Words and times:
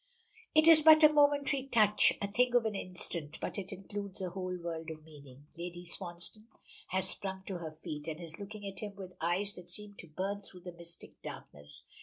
It 0.55 0.67
is 0.67 0.81
but 0.81 1.03
a 1.03 1.13
momentary 1.13 1.67
touch, 1.67 2.11
a 2.23 2.27
thing 2.31 2.55
of 2.55 2.65
an 2.65 2.73
instant, 2.73 3.37
but 3.39 3.59
it 3.59 3.71
includes 3.71 4.19
a 4.19 4.31
whole 4.31 4.57
world 4.57 4.89
of 4.89 5.03
meaning. 5.05 5.45
Lady 5.55 5.85
Swansdown 5.85 6.47
has 6.87 7.07
sprung 7.07 7.43
to 7.43 7.59
her 7.59 7.71
feet, 7.71 8.07
and 8.07 8.19
is 8.19 8.39
looking 8.39 8.65
at 8.65 8.79
him 8.79 8.95
with 8.95 9.13
eyes 9.21 9.53
that 9.53 9.69
seem 9.69 9.93
to 9.99 10.07
burn 10.07 10.41
through 10.41 10.61
the 10.61 10.71
mystic 10.71 11.21
darkness. 11.21 11.83